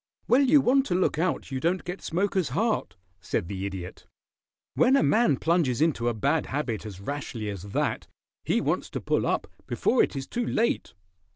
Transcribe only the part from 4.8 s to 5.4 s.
a man